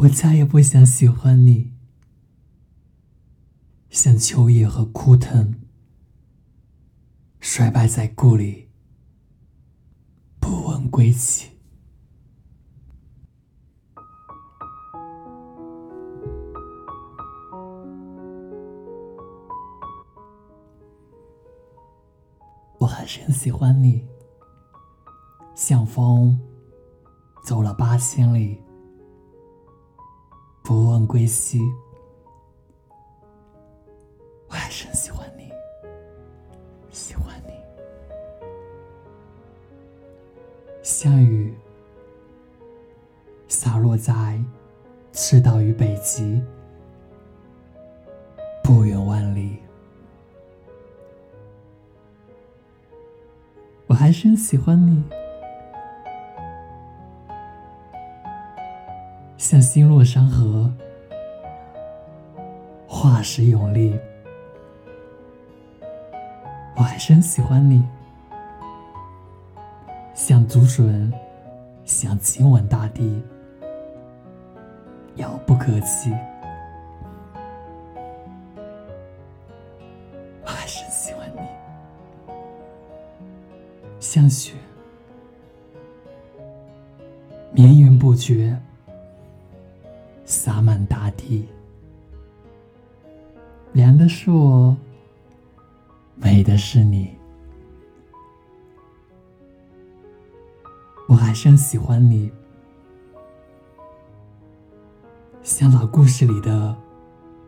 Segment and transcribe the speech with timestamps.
[0.00, 1.74] 我再也不想喜欢你，
[3.90, 5.52] 像秋叶和枯藤，
[7.38, 8.70] 衰败在故里，
[10.40, 11.50] 不问归期。
[22.78, 24.08] 我还是很喜欢你，
[25.54, 26.40] 像风，
[27.44, 28.62] 走了八千里。
[30.70, 31.58] 不问归期，
[34.46, 35.50] 我还是很喜欢你，
[36.92, 37.52] 喜欢你。
[40.80, 41.52] 像雨
[43.48, 44.40] 洒落在
[45.10, 46.40] 赤道与北极，
[48.62, 49.56] 不远万里，
[53.88, 55.02] 我还是很喜欢你。
[59.50, 60.70] 像星落山河，
[62.86, 63.98] 化石永立，
[66.76, 67.84] 我还是很喜欢你。
[70.14, 71.12] 像竹笋，
[71.84, 73.20] 想亲吻大地，
[75.16, 76.12] 遥不可及，
[80.44, 81.40] 我还是喜欢你。
[83.98, 84.54] 像雪，
[87.50, 88.56] 绵延不绝。
[90.30, 91.48] 洒满大地，
[93.72, 94.76] 凉的是我，
[96.14, 97.10] 美的是你，
[101.08, 102.30] 我还是很喜欢你，
[105.42, 106.76] 像老故事里的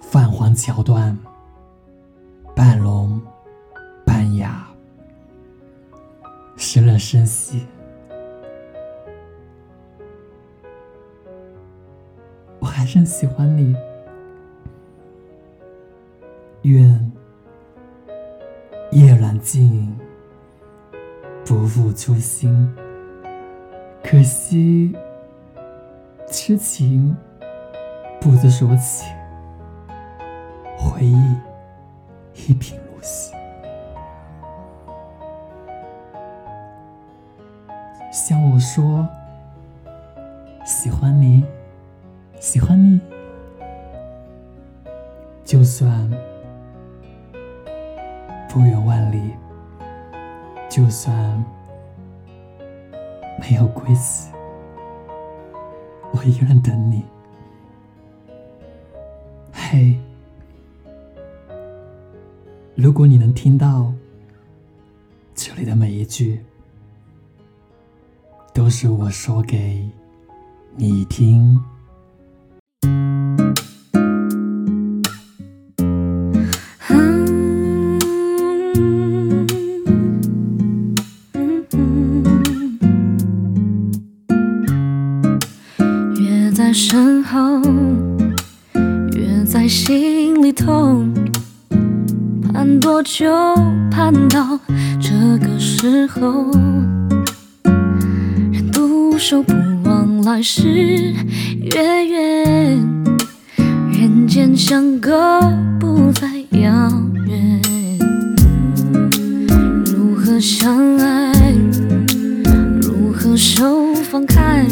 [0.00, 1.18] 泛黄桥段，
[2.54, 3.20] 半聋
[4.06, 4.68] 半哑，
[6.56, 7.66] 失了声息。
[12.90, 13.76] 还是喜欢你，
[16.62, 17.12] 愿
[18.92, 19.94] 夜阑静，
[21.44, 22.74] 不负初心。
[24.02, 24.96] 可惜
[26.28, 27.14] 痴情
[28.22, 29.04] 不知所起，
[30.78, 31.36] 回忆
[32.36, 33.34] 一贫如洗。
[38.10, 39.06] 向我说
[40.64, 41.44] 喜欢你。
[42.40, 43.00] 喜欢你，
[45.44, 46.08] 就算
[48.48, 49.32] 不远万里，
[50.68, 51.44] 就算
[53.40, 54.30] 没有归期，
[56.12, 57.04] 我依然等你。
[59.52, 59.98] 嘿，
[62.76, 63.92] 如果你能听到
[65.34, 66.40] 这里的每一句，
[68.54, 69.90] 都是我说给
[70.76, 71.60] 你听。
[89.68, 91.12] 心里痛。
[92.54, 93.30] 盼多久，
[93.90, 94.58] 盼到
[94.98, 95.10] 这
[95.46, 96.50] 个时候。
[98.50, 99.52] 人独守，不
[99.84, 101.12] 忘来世
[101.60, 102.78] 月圆。
[103.92, 105.38] 人间相隔，
[105.78, 106.26] 不再
[106.58, 106.90] 遥
[107.26, 107.60] 远。
[109.84, 111.52] 如何相爱？
[112.80, 114.66] 如何手放开？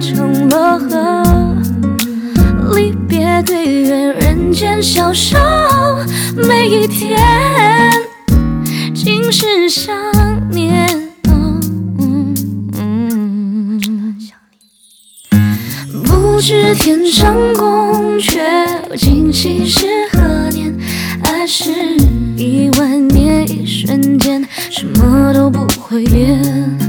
[0.00, 1.22] 成了河，
[2.74, 5.36] 离别对月人间消瘦，
[6.34, 7.20] 每一天
[8.94, 9.94] 尽是想
[10.50, 10.88] 念。
[16.04, 18.40] 不知天上宫阙，
[18.96, 20.74] 今夕是何年？
[21.22, 21.70] 爱是
[22.38, 26.79] 一万年，一瞬间，什么都不会变。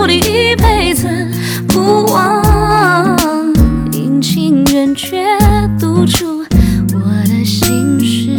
[0.00, 1.06] 注定一辈子
[1.68, 3.14] 不忘，
[3.92, 5.26] 阴晴圆缺
[5.78, 6.38] 读出
[6.94, 8.30] 我的心事。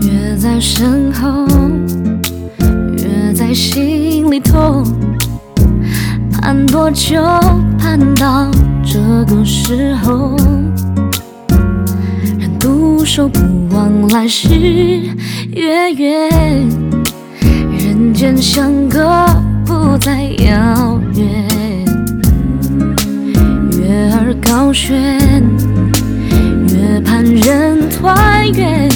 [0.00, 1.46] 越在身后，
[2.96, 4.86] 越在心里痛，
[6.40, 7.22] 盼多久，
[7.78, 8.50] 盼到。
[8.86, 9.00] 这
[9.34, 10.36] 个时候，
[13.04, 14.48] 回首不忘来时
[15.52, 16.30] 月圆，
[17.78, 19.26] 人间相隔
[19.66, 21.26] 不再遥远。
[23.72, 24.96] 月儿高悬，
[26.70, 28.88] 月盼人团圆，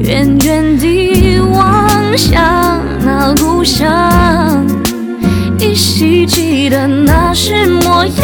[0.00, 1.88] 远远地望
[2.18, 4.66] 向那故乡，
[5.60, 8.14] 依稀记得那时模样，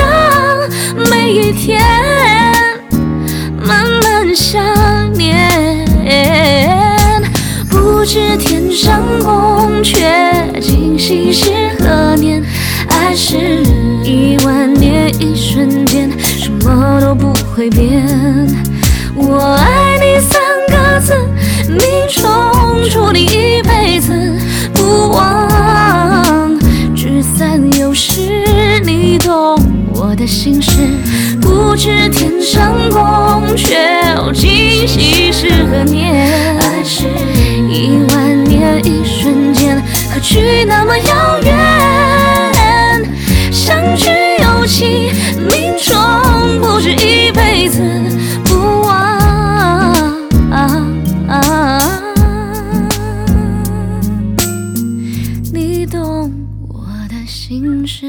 [1.08, 1.80] 每一天
[4.34, 4.62] 想
[5.12, 5.84] 念，
[7.68, 12.42] 不知天上宫阙，今夕是何年？
[12.88, 13.62] 爱是
[14.02, 18.06] 一万年，一瞬间，什么都不会变。
[19.14, 21.14] 我爱你三个字，
[21.68, 21.80] 命
[22.10, 22.22] 中
[22.90, 24.34] 注定一辈子
[24.72, 26.58] 不忘。
[26.94, 29.58] 聚散有时，你懂
[29.92, 30.91] 我的心事。
[57.32, 58.06] 心事。